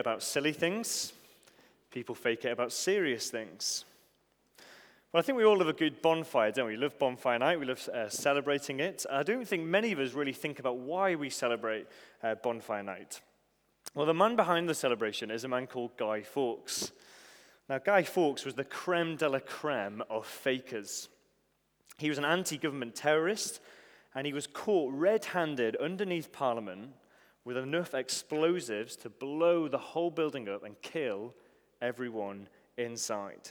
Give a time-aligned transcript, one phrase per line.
[0.00, 1.12] about silly things,
[1.90, 3.84] people fake it about serious things.
[5.12, 6.76] Well, I think we all love a good bonfire, don't we?
[6.76, 9.06] We love bonfire night, we love uh, celebrating it.
[9.10, 11.86] I don't think many of us really think about why we celebrate
[12.22, 13.20] uh, bonfire night.
[13.94, 16.92] Well, the man behind the celebration is a man called Guy Fawkes.
[17.68, 21.08] Now, Guy Fawkes was the creme de la creme of fakers.
[21.98, 23.60] He was an anti government terrorist,
[24.14, 26.90] and he was caught red handed underneath Parliament
[27.50, 31.34] with enough explosives to blow the whole building up and kill
[31.82, 32.46] everyone
[32.78, 33.50] inside.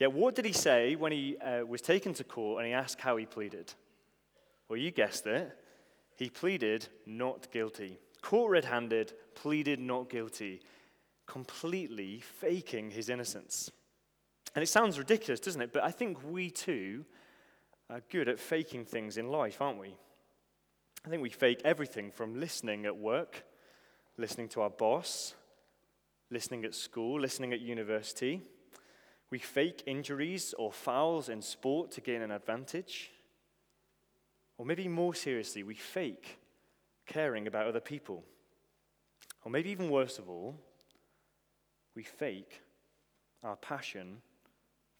[0.00, 2.98] Yet, what did he say when he uh, was taken to court and he asked
[2.98, 3.72] how he pleaded?
[4.68, 5.56] Well, you guessed it.
[6.16, 8.00] He pleaded not guilty.
[8.20, 10.60] Caught red handed, pleaded not guilty,
[11.24, 13.70] completely faking his innocence.
[14.56, 15.72] And it sounds ridiculous, doesn't it?
[15.72, 17.04] But I think we too
[17.88, 19.94] are good at faking things in life, aren't we?
[21.04, 23.44] I think we fake everything from listening at work,
[24.16, 25.34] listening to our boss,
[26.30, 28.40] listening at school, listening at university.
[29.30, 33.10] We fake injuries or fouls in sport to gain an advantage.
[34.58, 36.38] Or maybe more seriously, we fake
[37.06, 38.22] caring about other people.
[39.44, 40.54] Or maybe even worse of all,
[41.96, 42.62] we fake
[43.42, 44.18] our passion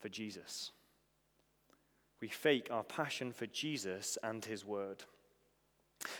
[0.00, 0.72] for Jesus.
[2.20, 5.04] We fake our passion for Jesus and his word.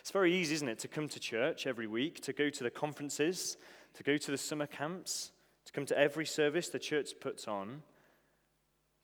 [0.01, 2.71] It's very easy, isn't it, to come to church every week, to go to the
[2.71, 3.57] conferences,
[3.95, 5.33] to go to the summer camps,
[5.67, 7.83] to come to every service the church puts on,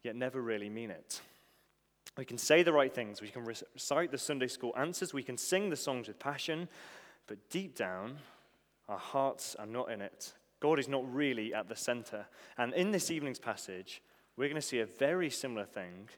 [0.03, 1.21] yet never really mean it.
[2.17, 5.37] We can say the right things, we can recite the Sunday school answers, we can
[5.37, 6.69] sing the songs with passion,
[7.27, 8.19] but deep down,
[8.89, 10.33] our hearts are not in it.
[10.61, 12.27] God is not really at the center.
[12.57, 14.03] And in this evening's passage,
[14.37, 16.09] we're going to see a very similar thing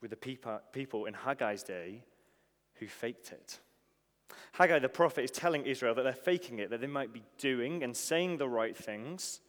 [0.00, 2.04] with the people in Haggai's day
[2.74, 3.58] who faked it.
[4.52, 7.82] Haggai the prophet is telling Israel that they're faking it, that they might be doing
[7.82, 9.40] and saying the right things,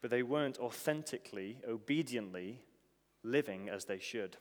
[0.00, 2.60] but they weren't authentically, obediently
[3.22, 4.36] living as they should.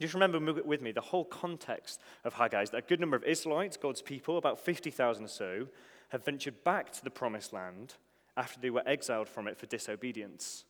[0.00, 3.24] Just remember with me the whole context of Haggai is that a good number of
[3.24, 5.68] Israelites, God's people, about 50,000 or so,
[6.10, 7.94] have ventured back to the promised land
[8.36, 10.64] after they were exiled from it for disobedience.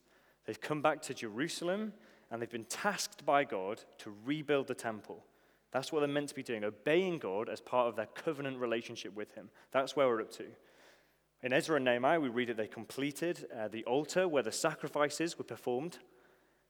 [0.47, 1.93] They've come back to Jerusalem
[2.31, 5.25] and they've been tasked by God to rebuild the temple.
[5.71, 9.15] That's what they're meant to be doing, obeying God as part of their covenant relationship
[9.15, 9.51] with Him.
[9.73, 10.47] That's where we're up to.
[11.43, 15.39] In Ezra and Nehemiah, we read that they completed uh, the altar where the sacrifices
[15.39, 15.99] were performed,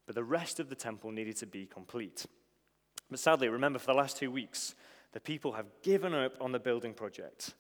[0.07, 2.27] but the rest of the temple needed to be complete.
[3.11, 4.75] But sadly, remember, for the last two weeks,
[5.13, 7.55] the people have given up on the building project.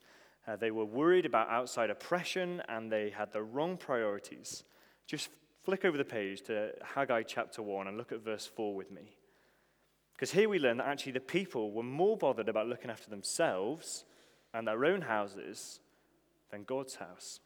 [0.47, 4.65] Uh, they were worried about outside oppression and they had the wrong priorities.
[5.06, 5.31] Just
[5.62, 9.18] flick over the page to Haggai chapter 1 and look at verse 4 with me.
[10.19, 14.05] Because here we learn that actually the people were more bothered about looking after themselves
[14.53, 15.79] and their own houses
[16.51, 17.39] than God's house.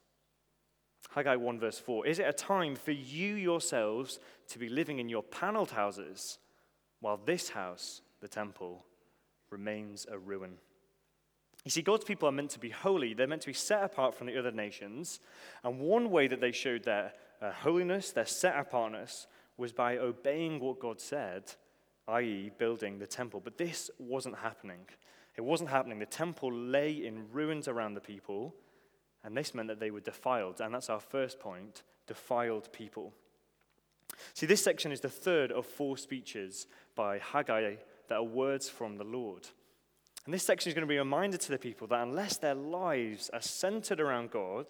[1.10, 4.18] Haggai 1, verse 4 Is it a time for you yourselves
[4.48, 6.38] to be living in your paneled houses
[7.00, 8.86] while this house, the temple,
[9.50, 10.52] remains a ruin?
[11.66, 13.12] You see, God's people are meant to be holy.
[13.12, 15.20] They're meant to be set apart from the other nations.
[15.62, 17.12] And one way that they showed their
[17.42, 19.26] uh, holiness, their set apartness,
[19.58, 21.52] was by obeying what God said
[22.08, 23.40] i.e., building the temple.
[23.42, 24.80] But this wasn't happening.
[25.36, 25.98] It wasn't happening.
[25.98, 28.54] The temple lay in ruins around the people,
[29.24, 30.60] and this meant that they were defiled.
[30.60, 33.12] And that's our first point defiled people.
[34.34, 37.76] See, this section is the third of four speeches by Haggai
[38.08, 39.46] that are words from the Lord.
[40.24, 42.54] And this section is going to be a reminder to the people that unless their
[42.54, 44.66] lives are centered around God,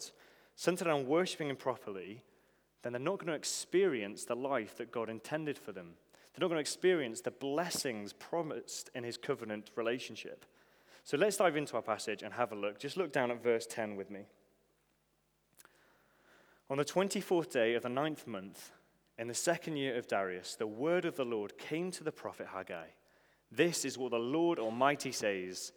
[0.54, 2.22] centered around worshiping Him properly,
[2.82, 5.94] then they're not going to experience the life that God intended for them.
[6.32, 10.46] They're not going to experience the blessings promised in his covenant relationship.
[11.04, 12.78] So let's dive into our passage and have a look.
[12.78, 14.26] Just look down at verse 10 with me.
[16.70, 18.72] On the 24th day of the ninth month,
[19.18, 22.46] in the second year of Darius, the word of the Lord came to the prophet
[22.52, 22.86] Haggai.
[23.50, 25.72] This is what the Lord Almighty says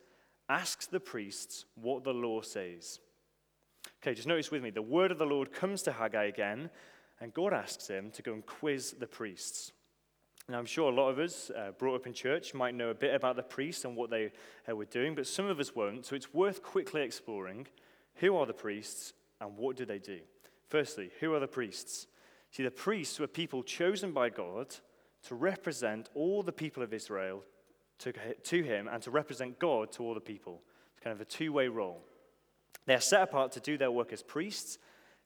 [0.48, 3.00] Ask the priests what the law says.
[4.02, 6.70] Okay, just notice with me the word of the Lord comes to Haggai again,
[7.20, 9.72] and God asks him to go and quiz the priests.
[10.48, 12.94] Now, I'm sure a lot of us uh, brought up in church might know a
[12.94, 14.32] bit about the priests and what they
[14.70, 16.06] uh, were doing, but some of us won't.
[16.06, 17.66] So it's worth quickly exploring
[18.16, 20.20] who are the priests and what do they do.
[20.70, 22.06] Firstly, who are the priests?
[22.52, 24.76] See, the priests were people chosen by God
[25.28, 27.44] to represent all the people of Israel
[28.00, 30.62] to, to him and to represent God to all the people.
[30.94, 32.04] It's kind of a two way role.
[32.86, 34.78] They're set apart to do their work as priests.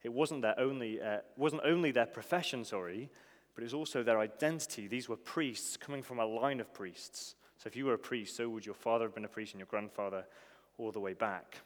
[0.01, 3.09] It wasn't, their only, uh, wasn't only their profession, sorry,
[3.55, 4.87] but it's also their identity.
[4.87, 7.35] These were priests coming from a line of priests.
[7.57, 9.59] So if you were a priest, so would your father have been a priest and
[9.59, 10.25] your grandfather
[10.77, 11.57] all the way back.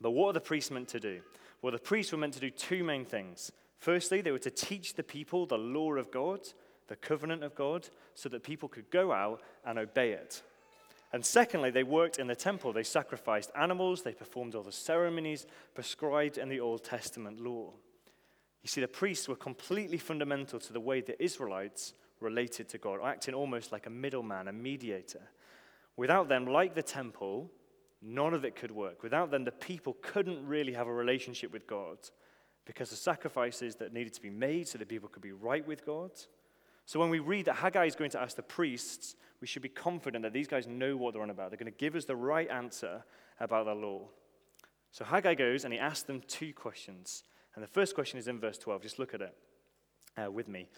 [0.00, 1.20] But what are the priests meant to do?
[1.62, 3.52] Well, the priests were meant to do two main things.
[3.78, 6.40] Firstly, they were to teach the people the law of God,
[6.88, 10.42] the covenant of God, so that people could go out and obey it.
[11.12, 12.72] And secondly, they worked in the temple.
[12.72, 17.72] They sacrificed animals, they performed all the ceremonies prescribed in the Old Testament law.
[18.66, 22.98] You see, the priests were completely fundamental to the way the Israelites related to God,
[23.00, 25.22] acting almost like a middleman, a mediator.
[25.96, 27.48] Without them, like the temple,
[28.02, 29.04] none of it could work.
[29.04, 31.98] Without them, the people couldn't really have a relationship with God
[32.64, 35.86] because the sacrifices that needed to be made so that people could be right with
[35.86, 36.10] God.
[36.86, 39.68] So when we read that Haggai is going to ask the priests, we should be
[39.68, 41.52] confident that these guys know what they're on about.
[41.52, 43.04] They're going to give us the right answer
[43.38, 44.08] about the law.
[44.90, 47.22] So Haggai goes and he asks them two questions.
[47.56, 48.82] And the first question is in verse 12.
[48.82, 49.34] Just look at it
[50.16, 50.68] uh, with me.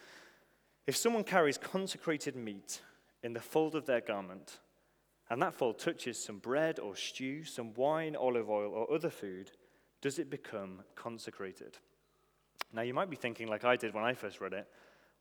[0.86, 2.80] If someone carries consecrated meat
[3.22, 4.60] in the fold of their garment,
[5.28, 9.50] and that fold touches some bread or stew, some wine, olive oil, or other food,
[10.00, 11.76] does it become consecrated?
[12.72, 14.66] Now, you might be thinking, like I did when I first read it,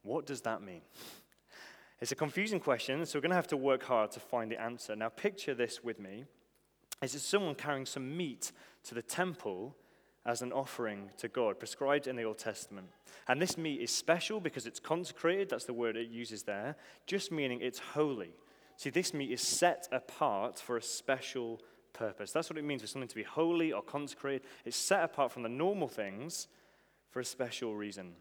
[0.04, 0.81] what does that mean?
[2.00, 4.62] It's a confusing question, so we're going to have to work hard to find the
[4.62, 4.95] answer.
[4.95, 6.25] Now, picture this with me.
[7.01, 8.51] This Is it someone carrying some meat
[8.83, 9.75] to the temple
[10.28, 12.88] as an offering to God, prescribed in the Old Testament?
[13.28, 16.76] And this meat is special because it's consecrated, that's the word it uses there,
[17.08, 18.36] just meaning it's holy.
[18.76, 21.62] See, this meat is set apart for a special
[21.94, 22.32] purpose.
[22.32, 24.44] That's what it means for something to be holy or consecrated.
[24.66, 26.48] It's set apart from the normal things
[27.10, 28.14] for a special reason.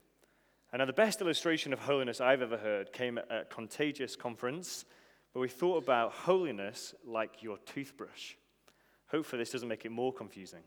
[0.73, 4.85] And now, the best illustration of holiness I've ever heard came at a Contagious conference,
[5.33, 8.35] where we thought about holiness like your toothbrush.
[9.09, 10.63] Hopefully, this doesn't make it more confusing.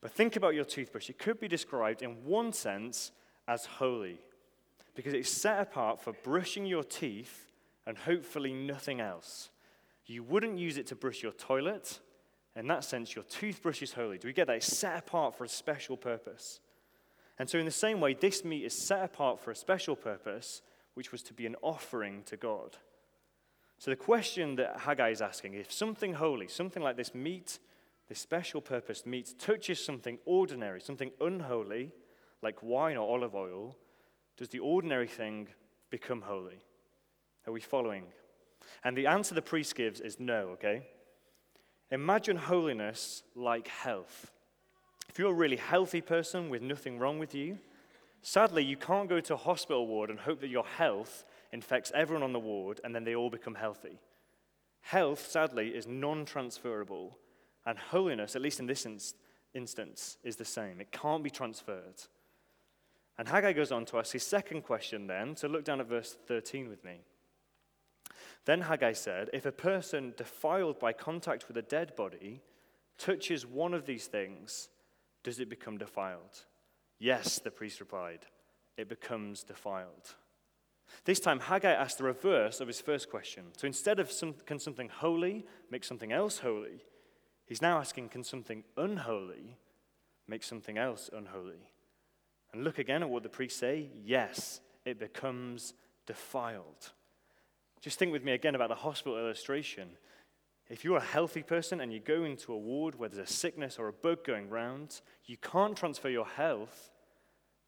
[0.00, 1.10] But think about your toothbrush.
[1.10, 3.12] It could be described in one sense
[3.46, 4.20] as holy,
[4.94, 7.46] because it's set apart for brushing your teeth
[7.86, 9.50] and hopefully nothing else.
[10.06, 12.00] You wouldn't use it to brush your toilet.
[12.56, 14.18] In that sense, your toothbrush is holy.
[14.18, 14.56] Do we get that?
[14.56, 16.60] It's set apart for a special purpose.
[17.38, 20.62] And so, in the same way, this meat is set apart for a special purpose,
[20.94, 22.76] which was to be an offering to God.
[23.78, 27.58] So, the question that Haggai is asking if something holy, something like this meat,
[28.08, 31.92] this special purpose meat, touches something ordinary, something unholy,
[32.42, 33.76] like wine or olive oil,
[34.36, 35.48] does the ordinary thing
[35.90, 36.62] become holy?
[37.46, 38.04] Are we following?
[38.84, 40.82] And the answer the priest gives is no, okay?
[41.90, 44.30] Imagine holiness like health.
[45.08, 47.58] If you're a really healthy person with nothing wrong with you,
[48.22, 52.22] sadly, you can't go to a hospital ward and hope that your health infects everyone
[52.22, 53.98] on the ward and then they all become healthy.
[54.82, 57.16] Health, sadly, is non transferable,
[57.66, 58.86] and holiness, at least in this
[59.54, 60.80] instance, is the same.
[60.80, 62.02] It can't be transferred.
[63.18, 66.16] And Haggai goes on to ask his second question then, so look down at verse
[66.26, 67.00] 13 with me.
[68.44, 72.42] Then Haggai said, If a person defiled by contact with a dead body
[72.96, 74.68] touches one of these things,
[75.22, 76.44] does it become defiled?
[76.98, 78.20] Yes, the priest replied,
[78.76, 80.14] it becomes defiled.
[81.04, 83.44] This time, Haggai asked the reverse of his first question.
[83.56, 86.82] So instead of some, can something holy make something else holy,
[87.48, 89.56] he's now asking, can something unholy
[90.26, 91.68] make something else unholy?
[92.52, 93.88] And look again at what the priests say.
[94.04, 95.74] Yes, it becomes
[96.06, 96.92] defiled.
[97.80, 99.88] Just think with me again about the hospital illustration.
[100.68, 103.78] If you're a healthy person and you go into a ward where there's a sickness
[103.78, 106.90] or a bug going round, you can't transfer your health,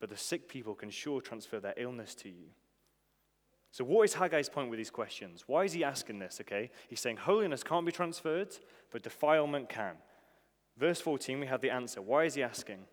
[0.01, 2.49] but the sick people can sure transfer their illness to you.
[3.73, 5.45] So, what is Haggai's point with these questions?
[5.47, 6.41] Why is he asking this?
[6.41, 8.57] Okay, he's saying holiness can't be transferred,
[8.91, 9.95] but defilement can.
[10.77, 12.01] Verse 14, we have the answer.
[12.01, 12.87] Why is he asking?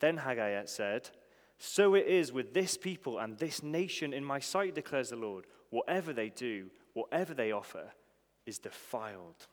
[0.00, 1.10] Then Haggai said,
[1.56, 5.46] So it is with this people and this nation in my sight, declares the Lord.
[5.70, 7.92] Whatever they do, whatever they offer,
[8.44, 9.46] is defiled.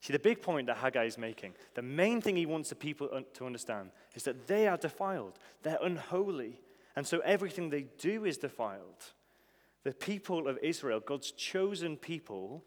[0.00, 3.08] See, the big point that Haggai is making, the main thing he wants the people
[3.34, 5.38] to understand is that they are defiled.
[5.62, 6.60] They're unholy.
[6.94, 9.12] And so everything they do is defiled.
[9.86, 12.64] The people of Israel, God's chosen people,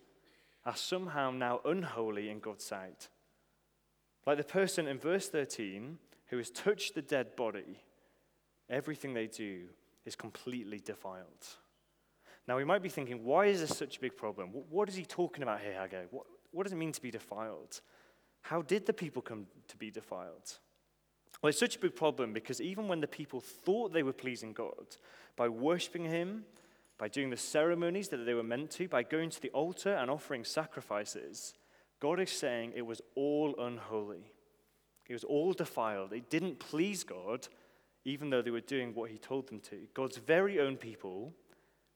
[0.65, 3.09] are somehow now unholy in God's sight.
[4.25, 5.97] Like the person in verse 13
[6.27, 7.83] who has touched the dead body,
[8.69, 9.63] everything they do
[10.05, 11.45] is completely defiled.
[12.47, 14.51] Now, we might be thinking, why is this such a big problem?
[14.69, 16.05] What is he talking about here, Haggai?
[16.11, 17.81] What, what does it mean to be defiled?
[18.43, 20.57] How did the people come to be defiled?
[21.41, 24.53] Well, it's such a big problem because even when the people thought they were pleasing
[24.53, 24.95] God
[25.35, 26.45] by worshiping Him,
[26.99, 30.11] by doing the ceremonies that they were meant to, by going to the altar and
[30.11, 31.55] offering sacrifices,
[31.99, 34.33] God is saying it was all unholy.
[35.07, 36.13] It was all defiled.
[36.13, 37.47] It didn't please God,
[38.05, 39.87] even though they were doing what He told them to.
[39.95, 41.33] God's very own people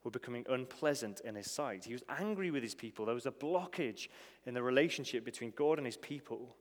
[0.03, 1.85] were becoming unpleasant in his sight.
[1.85, 3.05] He was angry with his people.
[3.05, 4.09] There was a blockage
[4.45, 6.55] in the relationship between God and his people.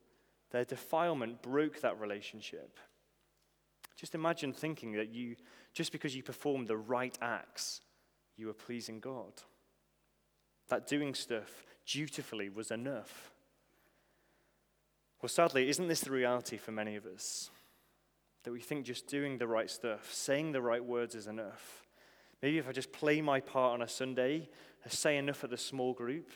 [0.51, 2.79] Their defilement broke that relationship.
[3.97, 5.37] Just imagine thinking that you,
[5.75, 7.81] just because you performed the right acts,
[8.37, 9.33] you were pleasing God.
[10.69, 13.31] That doing stuff dutifully was enough.
[15.21, 17.51] Well, sadly, isn't this the reality for many of us?
[18.45, 21.87] That we think just doing the right stuff, saying the right words is enough.
[22.43, 24.49] Maybe if I just play my part on a Sunday,
[24.85, 26.31] I say enough at the small group,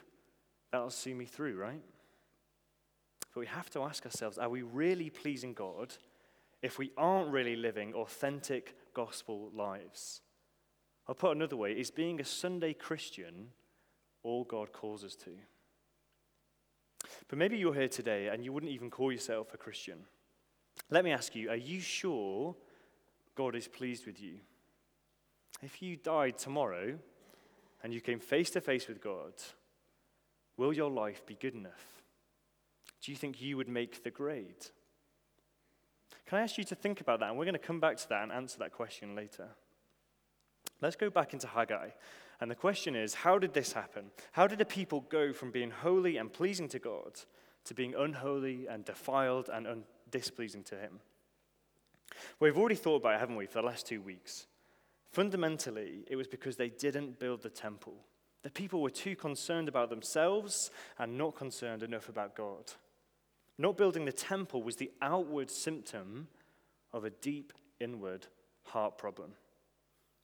[0.70, 1.82] that'll see me through, right?
[3.34, 5.94] But we have to ask ourselves are we really pleasing God
[6.62, 10.20] if we aren't really living authentic gospel lives?
[11.08, 13.48] I'll put another way is being a Sunday Christian
[14.22, 15.30] all God calls us to?
[17.28, 19.98] But maybe you're here today and you wouldn't even call yourself a Christian.
[20.90, 22.54] Let me ask you are you sure
[23.34, 24.38] God is pleased with you?
[25.62, 26.98] If you died tomorrow
[27.82, 29.32] and you came face to face with God,
[30.56, 32.02] will your life be good enough?
[33.02, 34.66] Do you think you would make the grade?
[36.26, 37.28] Can I ask you to think about that?
[37.28, 39.48] And we're going to come back to that and answer that question later.
[40.80, 41.90] Let's go back into Haggai.
[42.40, 44.10] And the question is how did this happen?
[44.32, 47.20] How did a people go from being holy and pleasing to God
[47.64, 51.00] to being unholy and defiled and un- displeasing to Him?
[52.40, 54.46] We've already thought about it, haven't we, for the last two weeks?
[55.12, 57.94] Fundamentally, it was because they didn't build the temple.
[58.42, 62.72] The people were too concerned about themselves and not concerned enough about God.
[63.58, 66.28] Not building the temple was the outward symptom
[66.92, 68.26] of a deep inward
[68.64, 69.32] heart problem.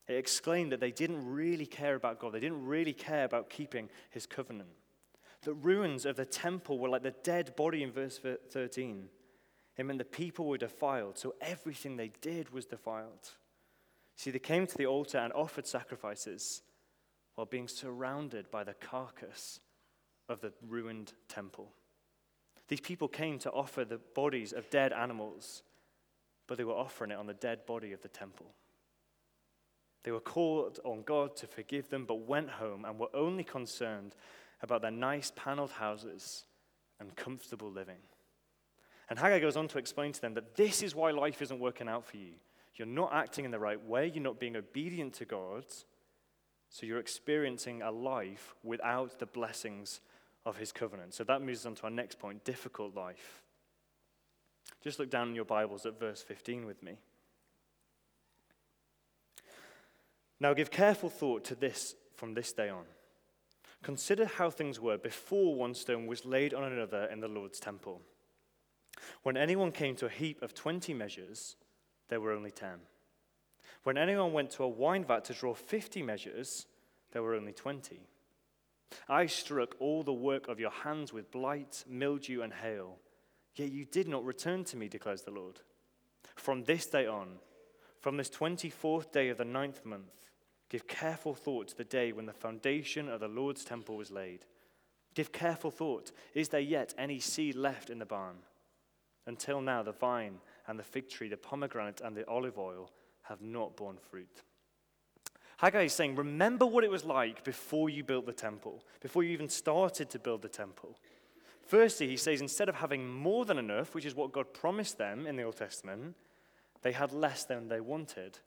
[0.09, 3.89] It exclaimed that they didn't really care about God, they didn't really care about keeping
[4.11, 4.71] his covenant.
[5.43, 9.09] The ruins of the temple were like the dead body in verse 13.
[9.77, 13.31] It meant the people were defiled, so everything they did was defiled.
[14.17, 16.63] See, they came to the altar and offered sacrifices
[17.35, 19.61] while being surrounded by the carcass
[20.29, 21.73] of the ruined temple.
[22.69, 25.63] These people came to offer the bodies of dead animals,
[26.47, 28.55] but they were offering it on the dead body of the temple.
[30.05, 34.15] They were called on God to forgive them, but went home and were only concerned
[34.61, 36.45] about their nice paneled houses
[37.01, 37.99] and comfortable living.
[39.11, 41.89] And Haggai goes on to explain to them that this is why life isn't working
[41.89, 42.35] out for you.
[42.75, 45.65] You're not acting in the right way, you're not being obedient to God,
[46.71, 50.01] so you're experiencing a life without the blessings
[50.47, 51.13] of his covenant.
[51.13, 53.43] So that moves on to our next point difficult life.
[54.83, 56.97] Just look down in your Bibles at verse 15 with me.
[60.43, 62.83] Now give careful thought to this from this day on.
[63.85, 68.03] Consider how things were before one stone was laid on another in the Lord's temple.
[69.23, 71.55] When anyone came to a heap of 20 measures,
[72.09, 72.71] there were only 10.
[73.85, 76.67] When anyone went to a wine vat to draw 50 measures,
[77.13, 78.01] there were only 20.
[79.09, 82.99] I struck all the work of your hands with blight, mildew, and hail,
[83.55, 85.61] yet you did not return to me, declares the Lord.
[86.35, 87.37] From this day on,
[88.01, 90.32] from this 24th day of the ninth month,
[90.73, 94.47] Give careful thought to the day when the foundation of the Lord's temple was laid.
[95.15, 96.13] Give careful thought.
[96.33, 98.37] Is there yet any seed left in the barn?
[99.27, 102.91] Until now, the vine and the fig tree, the pomegranate and the olive oil
[103.25, 104.45] have not borne fruit.
[105.59, 109.31] Haggai is saying, Remember what it was like before you built the temple, before you
[109.33, 110.97] even started to build the temple.
[111.67, 115.27] Firstly, he says, instead of having more than enough, which is what God promised them
[115.27, 116.17] in the Old Testament,
[116.81, 118.39] they had less than they wanted.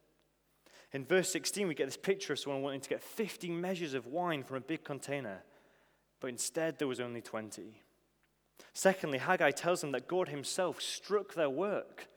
[0.96, 4.08] In verse 16, we get this picture of someone wanting to get 50 measures of
[4.08, 5.44] wine from a big container,
[6.22, 7.82] but instead there was only 20.
[8.72, 12.08] Secondly, Haggai tells them that God himself struck their work.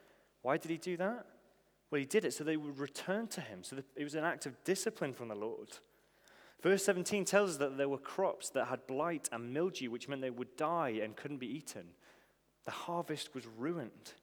[0.42, 1.26] Why did he do that?
[1.90, 3.64] Well, he did it so they would return to him.
[3.64, 5.70] So it was an act of discipline from the Lord.
[6.62, 10.22] Verse 17 tells us that there were crops that had blight and mildew, which meant
[10.22, 11.86] they would die and couldn't be eaten.
[12.64, 14.14] The harvest was ruined.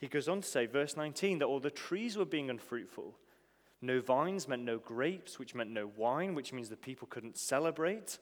[0.00, 3.14] He goes on to say, verse 19, that all the trees were being unfruitful.
[3.82, 8.18] No vines meant no grapes, which meant no wine, which means the people couldn't celebrate.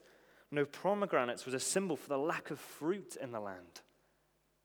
[0.49, 3.81] No pomegranates was a symbol for the lack of fruit in the land.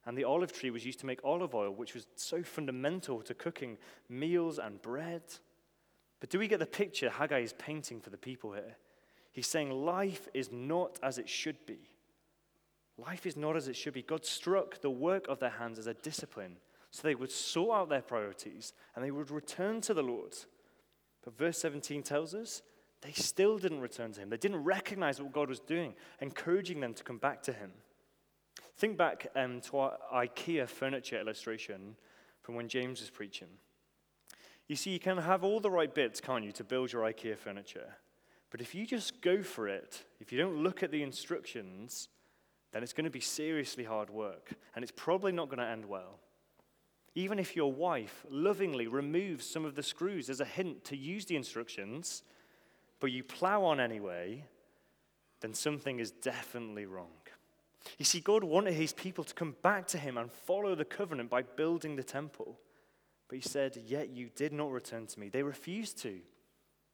[0.06, 3.34] And the olive tree was used to make olive oil, which was so fundamental to
[3.34, 3.76] cooking
[4.08, 5.22] meals and bread.
[6.18, 8.76] But do we get the picture Haggai is painting for the people here?
[9.32, 11.90] He's saying life is not as it should be.
[12.96, 14.00] Life is not as it should be.
[14.00, 16.56] God struck the work of their hands as a discipline
[16.90, 20.34] so they would sort out their priorities and they would return to the Lord.
[21.26, 22.62] But verse 17 tells us
[23.02, 24.30] they still didn't return to him.
[24.30, 27.72] They didn't recognize what God was doing, encouraging them to come back to him.
[28.78, 31.96] Think back um, to our IKEA furniture illustration
[32.42, 33.48] from when James was preaching.
[34.68, 37.36] You see, you can have all the right bits, can't you, to build your IKEA
[37.36, 37.96] furniture.
[38.50, 42.08] But if you just go for it, if you don't look at the instructions,
[42.72, 44.52] then it's going to be seriously hard work.
[44.76, 46.20] And it's probably not going to end well.
[47.16, 51.24] Even if your wife lovingly removes some of the screws as a hint to use
[51.24, 52.22] the instructions,
[53.00, 54.44] but you plow on anyway,
[55.40, 57.08] then something is definitely wrong.
[57.98, 61.30] You see, God wanted his people to come back to him and follow the covenant
[61.30, 62.60] by building the temple.
[63.28, 65.30] But he said, Yet you did not return to me.
[65.30, 66.18] They refused to.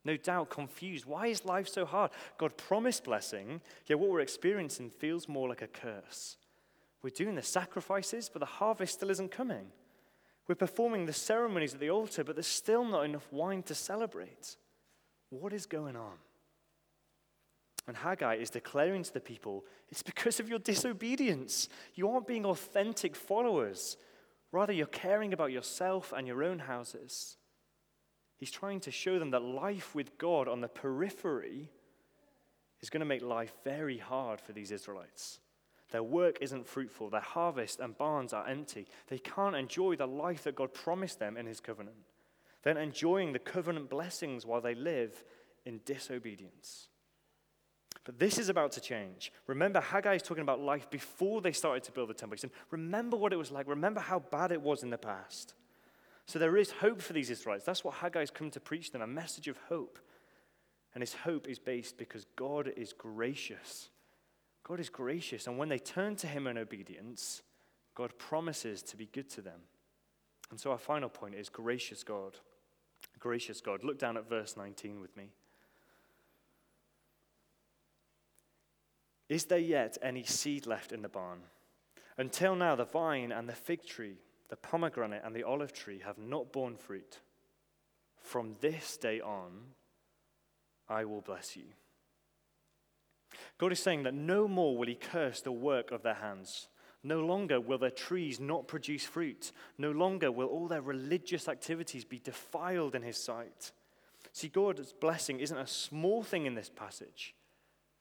[0.04, 1.04] No doubt confused.
[1.04, 2.12] Why is life so hard?
[2.38, 6.36] God promised blessing, yet what we're experiencing feels more like a curse.
[7.02, 9.66] We're doing the sacrifices, but the harvest still isn't coming.
[10.48, 14.56] We're performing the ceremonies at the altar, but there's still not enough wine to celebrate.
[15.30, 16.14] What is going on?
[17.86, 21.68] And Haggai is declaring to the people, it's because of your disobedience.
[21.94, 23.96] You aren't being authentic followers.
[24.52, 27.36] Rather, you're caring about yourself and your own houses.
[28.38, 31.70] He's trying to show them that life with God on the periphery
[32.80, 35.40] is going to make life very hard for these Israelites.
[35.92, 38.88] Their work isn't fruitful, their harvest and barns are empty.
[39.08, 41.96] They can't enjoy the life that God promised them in His covenant.
[42.62, 45.22] They're enjoying the covenant blessings while they live
[45.66, 46.88] in disobedience.
[48.04, 49.32] But this is about to change.
[49.46, 52.36] Remember, Haggai is talking about life before they started to build the temple.
[52.36, 53.68] He said, Remember what it was like.
[53.68, 55.54] Remember how bad it was in the past.
[56.24, 57.64] So there is hope for these Israelites.
[57.64, 59.98] That's what Haggai's come to preach them a message of hope.
[60.94, 63.90] And his hope is based because God is gracious.
[64.72, 65.46] God is gracious.
[65.48, 67.42] And when they turn to him in obedience,
[67.94, 69.60] God promises to be good to them.
[70.50, 72.38] And so our final point is gracious God.
[73.18, 73.84] Gracious God.
[73.84, 75.28] Look down at verse 19 with me.
[79.28, 81.40] Is there yet any seed left in the barn?
[82.16, 84.16] Until now, the vine and the fig tree,
[84.48, 87.18] the pomegranate and the olive tree have not borne fruit.
[88.22, 89.52] From this day on,
[90.88, 91.64] I will bless you.
[93.58, 96.68] God is saying that no more will He curse the work of their hands.
[97.04, 99.52] No longer will their trees not produce fruit.
[99.78, 103.72] No longer will all their religious activities be defiled in His sight.
[104.32, 107.34] See, God's blessing isn't a small thing in this passage,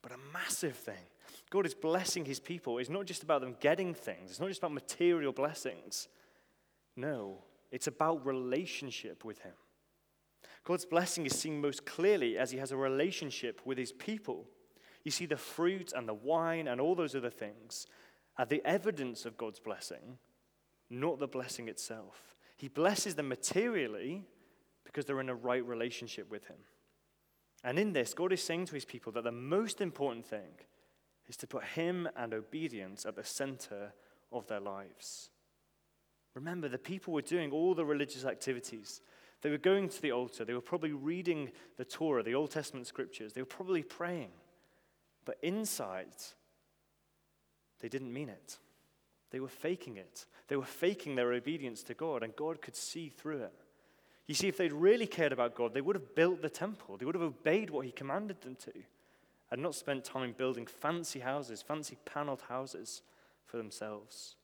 [0.00, 1.04] but a massive thing.
[1.50, 2.78] God is blessing his people.
[2.78, 6.08] It's not just about them getting things, it's not just about material blessings.
[6.96, 7.38] No,
[7.70, 9.52] it's about relationship with him.
[10.64, 14.46] God's blessing is seen most clearly as he has a relationship with his people.
[15.04, 17.86] You see, the fruit and the wine and all those other things
[18.38, 20.18] are the evidence of God's blessing,
[20.88, 22.36] not the blessing itself.
[22.56, 24.24] He blesses them materially
[24.84, 26.58] because they're in a right relationship with him.
[27.64, 30.50] And in this, God is saying to his people that the most important thing
[31.28, 33.92] is to put Him and obedience at the center
[34.30, 35.30] of their lives.
[36.34, 39.00] Remember, the people were doing all the religious activities.
[39.42, 40.44] They were going to the altar.
[40.44, 43.32] They were probably reading the Torah, the Old Testament scriptures.
[43.32, 44.30] They were probably praying.
[45.24, 46.14] But inside,
[47.80, 48.58] they didn't mean it.
[49.30, 50.26] They were faking it.
[50.48, 53.64] They were faking their obedience to God, and God could see through it.
[54.26, 57.04] You see, if they'd really cared about God, they would have built the temple, they
[57.04, 58.72] would have obeyed what He commanded them to
[59.50, 63.02] and not spent time building fancy houses, fancy paneled houses
[63.44, 64.36] for themselves.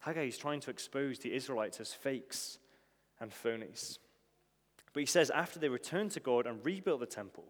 [0.00, 2.58] Haggai is trying to expose the Israelites as fakes
[3.20, 3.98] and phonies.
[4.92, 7.44] But he says after they returned to God and rebuilt the temple,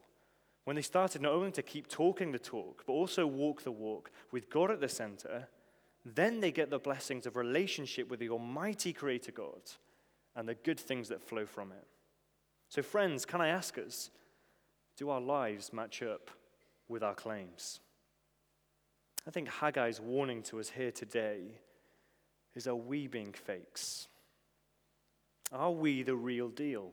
[0.65, 4.11] when they started not only to keep talking the talk, but also walk the walk
[4.33, 5.49] with God at the center,
[6.05, 9.61] then they get the blessings of relationship with the Almighty Creator God
[10.37, 11.87] and the good things that flow from it.
[12.69, 14.11] So, friends, can I ask us,
[14.97, 16.31] do our lives match up
[16.89, 17.81] with our claims?
[19.27, 21.61] I think Haggai's warning to us here today
[22.55, 24.09] is are we being fakes?
[25.53, 26.91] Are we the real deal?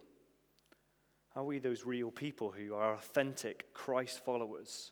[1.35, 4.91] Are we those real people who are authentic Christ followers?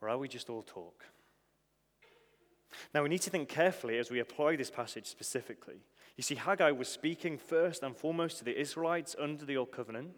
[0.00, 1.04] Or are we just all talk?
[2.92, 5.86] Now, we need to think carefully as we apply this passage specifically.
[6.16, 10.10] You see, Haggai was speaking first and foremost to the Israelites under the Old Covenant,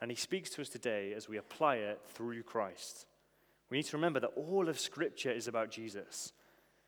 [0.00, 3.06] and he speaks to us today as we apply it through Christ.
[3.70, 6.32] We need to remember that all of Scripture is about Jesus.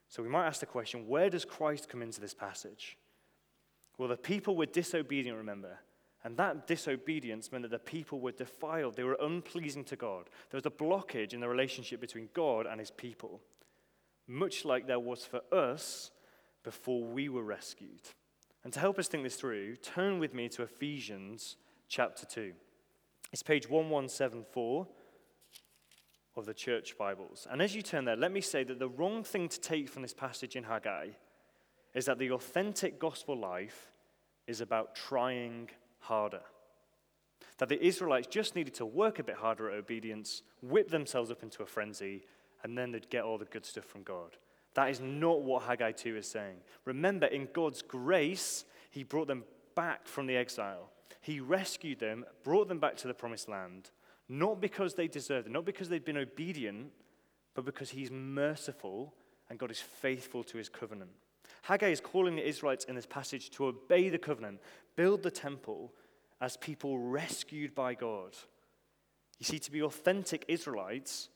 [0.09, 2.99] So we might ask the question where does Christ come into this passage?
[3.99, 5.79] Well, the people were disobedient, remember.
[6.25, 8.97] And that disobedience meant that the people were defiled.
[8.97, 10.31] They were unpleasing to God.
[10.51, 13.41] There was a blockage in the relationship between God and his people,
[14.29, 16.13] much like there was for us
[16.63, 18.03] before we were rescued.
[18.63, 21.57] And to help us think this through, turn with me to Ephesians
[21.89, 22.53] chapter 2.
[23.33, 24.87] It's page 1174
[26.37, 27.49] of the church Bibles.
[27.51, 30.03] And as you turn there, let me say that the wrong thing to take from
[30.03, 31.09] this passage in Haggai
[31.95, 33.91] is that the authentic gospel life
[34.47, 35.69] is about trying
[36.03, 36.43] harder.
[37.59, 41.43] That the Israelites just needed to work a bit harder at obedience, whip themselves up
[41.43, 42.25] into a frenzy,
[42.63, 44.37] and then they'd get all the good stuff from God.
[44.75, 46.57] That is not what Haggai 2 is saying.
[46.85, 50.91] Remember, in God's grace, He brought them back from the exile.
[51.21, 53.91] He rescued them, brought them back to the promised land,
[54.29, 56.91] not because they deserved it, not because they'd been obedient,
[57.55, 59.15] but because He's merciful
[59.51, 61.11] and God is faithful to His covenant.
[61.63, 64.61] Haggai is calling the Israelites in this passage to obey the covenant,
[64.97, 65.93] build the temple
[66.41, 68.37] as people rescued by God.
[69.39, 71.29] You see, to be authentic Israelites,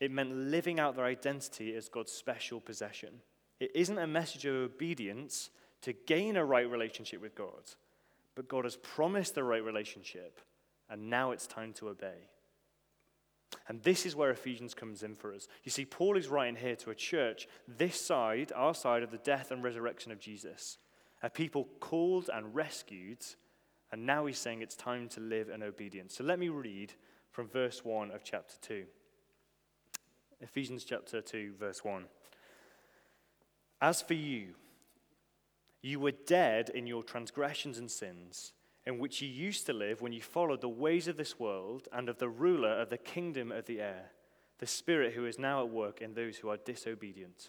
[0.00, 3.20] it meant living out their identity as God's special possession.
[3.60, 5.50] It isn't a message of obedience
[5.82, 7.72] to gain a right relationship with God,
[8.34, 10.40] but God has promised the right relationship,
[10.90, 12.28] and now it's time to obey.
[13.68, 15.46] And this is where Ephesians comes in for us.
[15.62, 19.18] You see, Paul is writing here to a church this side, our side of the
[19.18, 20.78] death and resurrection of Jesus,
[21.24, 23.24] a people called and rescued,
[23.90, 26.14] and now he's saying it's time to live in obedience.
[26.14, 26.92] So let me read
[27.30, 28.84] from verse 1 of chapter 2.
[30.42, 32.04] Ephesians chapter 2, verse 1.
[33.80, 34.48] As for you,
[35.80, 38.52] you were dead in your transgressions and sins
[38.84, 42.10] in which you used to live when you followed the ways of this world and
[42.10, 44.10] of the ruler of the kingdom of the air,
[44.58, 47.48] the Spirit who is now at work in those who are disobedient.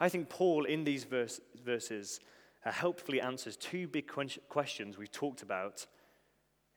[0.00, 2.20] I think Paul, in these verse, verses,
[2.64, 4.10] uh, helpfully answers two big
[4.48, 5.86] questions we've talked about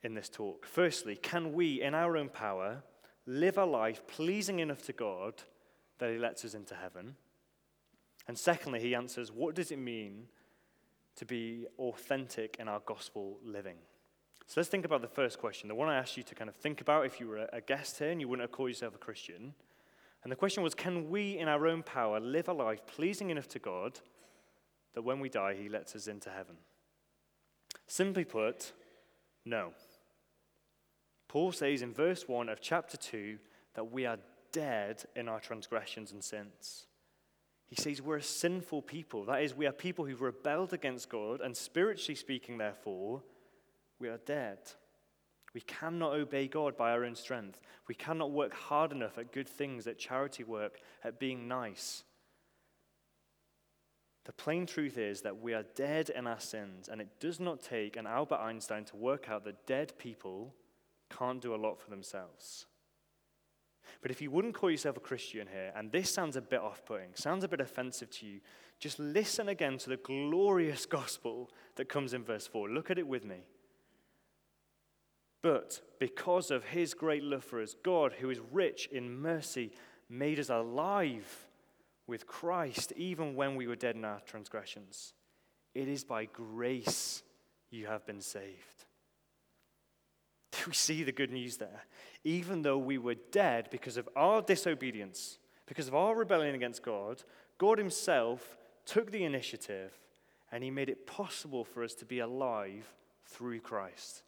[0.03, 0.65] in this talk.
[0.65, 2.83] Firstly, can we, in our own power,
[3.25, 5.43] live a life pleasing enough to God
[5.97, 7.15] that He lets us into heaven?
[8.27, 10.27] And secondly, he answers, what does it mean
[11.15, 13.77] to be authentic in our gospel living?
[14.47, 16.55] So let's think about the first question, the one I asked you to kind of
[16.55, 18.99] think about if you were a guest here and you wouldn't have called yourself a
[18.99, 19.53] Christian.
[20.25, 23.47] And the question was can we, in our own power, live a life pleasing enough
[23.49, 23.99] to God
[24.95, 26.57] that when we die, He lets us into heaven?
[27.85, 28.73] Simply put,
[29.45, 29.73] no.
[31.27, 33.37] Paul says in verse 1 of chapter 2
[33.75, 34.17] that we are
[34.51, 36.87] dead in our transgressions and sins.
[37.67, 39.25] He says we're a sinful people.
[39.25, 43.21] That is, we are people who've rebelled against God, and spiritually speaking, therefore,
[43.99, 44.57] we are dead.
[45.55, 47.61] We cannot obey God by our own strength.
[47.87, 52.03] We cannot work hard enough at good things, at charity work, at being nice.
[54.25, 57.61] The plain truth is that we are dead in our sins, and it does not
[57.61, 60.53] take an Albert Einstein to work out that dead people
[61.09, 62.65] can't do a lot for themselves.
[64.01, 66.83] But if you wouldn't call yourself a Christian here, and this sounds a bit off
[66.83, 68.41] putting, sounds a bit offensive to you,
[68.77, 72.69] just listen again to the glorious gospel that comes in verse 4.
[72.69, 73.45] Look at it with me.
[75.45, 79.73] But because of his great love for us, God, who is rich in mercy,
[80.09, 81.47] made us alive
[82.07, 85.13] with Christ even when we were dead in our transgressions.
[85.75, 87.21] It is by grace
[87.69, 88.85] you have been saved.
[90.53, 91.83] Do we see the good news there?
[92.23, 97.21] Even though we were dead because of our disobedience, because of our rebellion against God,
[97.59, 99.93] God Himself took the initiative
[100.51, 102.91] and He made it possible for us to be alive
[103.27, 104.23] through Christ.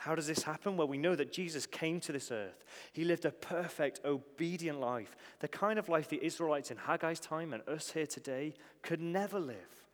[0.00, 0.78] How does this happen?
[0.78, 2.64] Well, we know that Jesus came to this earth.
[2.94, 7.52] He lived a perfect, obedient life, the kind of life the Israelites in Haggai's time
[7.52, 9.84] and us here today could never live.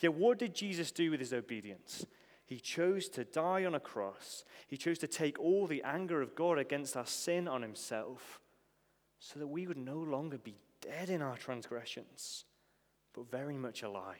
[0.00, 2.06] Yet, what did Jesus do with his obedience?
[2.46, 4.46] He chose to die on a cross.
[4.68, 8.40] He chose to take all the anger of God against our sin on himself
[9.18, 12.46] so that we would no longer be dead in our transgressions,
[13.12, 14.16] but very much alive.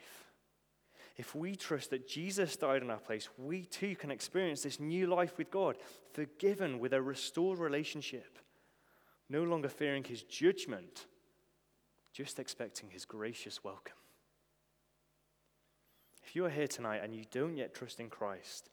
[1.16, 5.07] If we trust that Jesus died in our place, we too can experience this new
[5.07, 5.77] life with God,
[6.12, 8.38] forgiven with a restored relationship,
[9.29, 11.07] no longer fearing his judgment,
[12.12, 13.96] just expecting his gracious welcome.
[16.25, 18.70] If you are here tonight and you don't yet trust in Christ,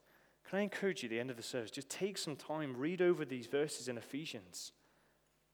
[0.50, 3.02] can I encourage you at the end of the service, just take some time, read
[3.02, 4.72] over these verses in Ephesians.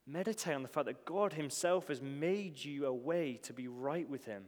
[0.06, 4.08] Meditate on the fact that God Himself has made you a way to be right
[4.08, 4.44] with Him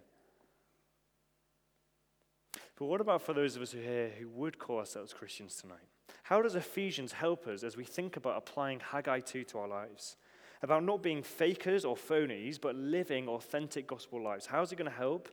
[2.78, 5.88] But what about for those of us who here who would call ourselves Christians tonight?
[6.24, 10.16] How does Ephesians help us as we think about applying Haggai 2 to our lives?
[10.62, 14.46] About not being fakers or phonies, but living authentic gospel lives.
[14.46, 15.30] How is it going to help?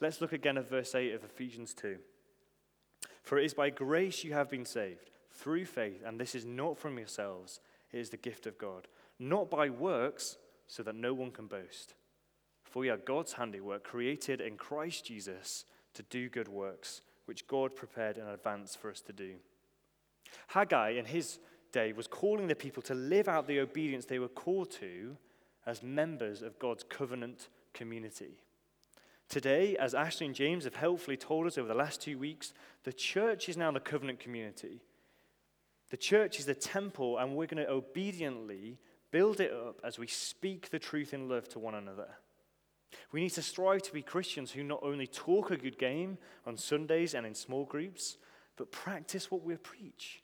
[0.00, 1.98] Let's look again at verse 8 of Ephesians 2.
[3.22, 6.78] For it is by grace you have been saved, through faith, and this is not
[6.78, 7.60] from yourselves,
[7.92, 11.94] it is the gift of God, not by works, so that no one can boast.
[12.64, 15.64] For we are God's handiwork, created in Christ Jesus
[15.98, 19.34] to do good works, which God prepared in advance for us to do.
[20.48, 21.40] Haggai, in his
[21.72, 25.16] day, was calling the people to live out the obedience they were called to
[25.66, 28.38] as members of God's covenant community.
[29.28, 32.92] Today, as Ashley and James have helpfully told us over the last two weeks, the
[32.92, 34.80] church is now the covenant community.
[35.90, 38.78] The church is the temple, and we're going to obediently
[39.10, 42.08] build it up as we speak the truth in love to one another.
[43.12, 46.56] We need to strive to be Christians who not only talk a good game on
[46.56, 48.16] Sundays and in small groups,
[48.56, 50.22] but practice what we preach.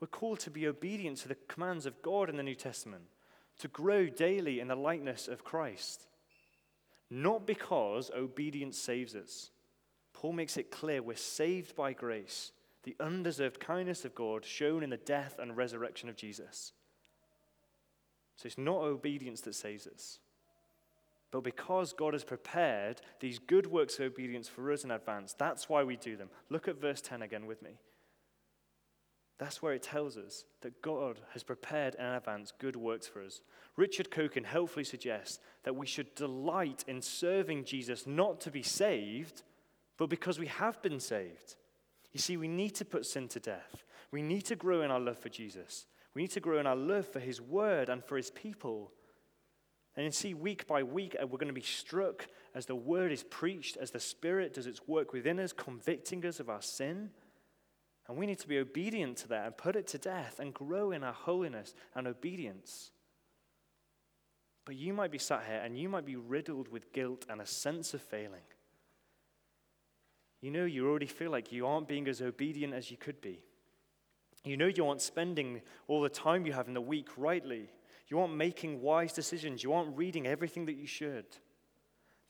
[0.00, 3.04] We're called to be obedient to the commands of God in the New Testament,
[3.60, 6.06] to grow daily in the likeness of Christ
[7.10, 9.50] not because obedience saves us.
[10.12, 12.52] Paul makes it clear we're saved by grace,
[12.82, 16.72] the undeserved kindness of God shown in the death and resurrection of Jesus.
[18.36, 20.18] So it's not obedience that saves us.
[21.36, 25.68] But because God has prepared these good works of obedience for us in advance, that's
[25.68, 26.30] why we do them.
[26.48, 27.72] Look at verse 10 again with me.
[29.36, 33.42] That's where it tells us that God has prepared in advance good works for us.
[33.76, 39.42] Richard Coekin helpfully suggests that we should delight in serving Jesus not to be saved,
[39.98, 41.56] but because we have been saved.
[42.14, 43.84] You see, we need to put sin to death.
[44.10, 45.84] We need to grow in our love for Jesus.
[46.14, 48.90] We need to grow in our love for his word and for his people.
[49.96, 53.12] And you see, week by week, uh, we're going to be struck as the word
[53.12, 57.10] is preached, as the Spirit does its work within us, convicting us of our sin
[58.08, 60.92] and we need to be obedient to that and put it to death and grow
[60.92, 62.90] in our holiness and obedience.
[64.64, 67.46] But you might be sat here and you might be riddled with guilt and a
[67.46, 68.42] sense of failing.
[70.40, 73.42] You know, you already feel like you aren't being as obedient as you could be.
[74.44, 77.70] You know, you aren't spending all the time you have in the week rightly.
[78.08, 79.62] You aren't making wise decisions.
[79.62, 81.26] You aren't reading everything that you should.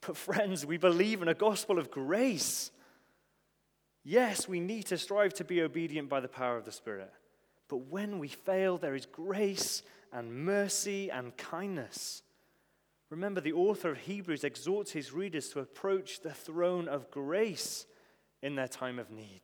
[0.01, 2.71] But, friends, we believe in a gospel of grace.
[4.03, 7.11] Yes, we need to strive to be obedient by the power of the Spirit.
[7.67, 12.23] But when we fail, there is grace and mercy and kindness.
[13.09, 17.85] Remember, the author of Hebrews exhorts his readers to approach the throne of grace
[18.41, 19.41] in their time of need,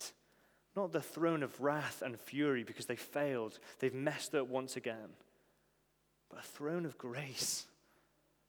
[0.76, 5.10] not the throne of wrath and fury because they failed, they've messed up once again,
[6.34, 7.66] but a throne of grace,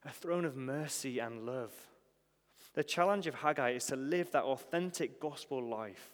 [0.04, 1.72] a throne of mercy and love.
[2.74, 6.10] The challenge of Haggai is to live that authentic gospel life.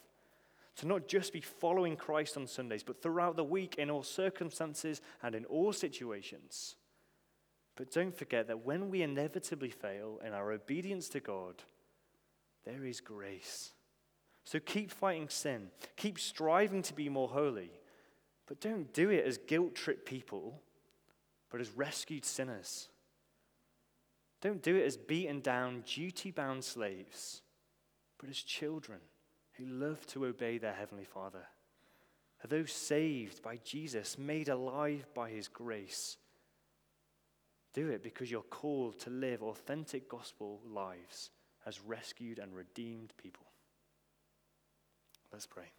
[0.77, 5.01] To not just be following Christ on Sundays, but throughout the week in all circumstances
[5.21, 6.75] and in all situations.
[7.75, 11.55] But don't forget that when we inevitably fail in our obedience to God,
[12.65, 13.71] there is grace.
[14.43, 17.71] So keep fighting sin, keep striving to be more holy,
[18.47, 20.61] but don't do it as guilt trip people,
[21.51, 22.87] but as rescued sinners.
[24.41, 27.41] Don't do it as beaten down, duty bound slaves,
[28.17, 28.99] but as children
[29.53, 31.45] who love to obey their Heavenly Father.
[32.43, 36.17] Are those saved by Jesus, made alive by His grace?
[37.73, 41.29] Do it because you're called to live authentic gospel lives
[41.65, 43.45] as rescued and redeemed people.
[45.31, 45.71] Let's pray.